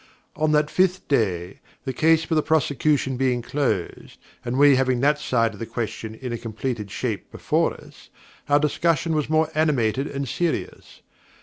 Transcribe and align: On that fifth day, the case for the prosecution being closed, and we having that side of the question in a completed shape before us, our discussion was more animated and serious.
On 0.35 0.51
that 0.53 0.71
fifth 0.71 1.07
day, 1.07 1.59
the 1.85 1.93
case 1.93 2.23
for 2.23 2.33
the 2.33 2.41
prosecution 2.41 3.17
being 3.17 3.43
closed, 3.43 4.17
and 4.43 4.57
we 4.57 4.75
having 4.75 4.99
that 5.01 5.19
side 5.19 5.53
of 5.53 5.59
the 5.59 5.67
question 5.67 6.15
in 6.15 6.33
a 6.33 6.39
completed 6.39 6.89
shape 6.89 7.31
before 7.31 7.75
us, 7.75 8.09
our 8.49 8.57
discussion 8.57 9.13
was 9.13 9.29
more 9.29 9.51
animated 9.53 10.07
and 10.07 10.27
serious. 10.27 11.01